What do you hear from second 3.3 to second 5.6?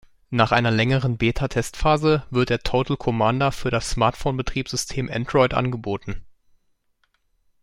für das Smartphone-Betriebssystem Android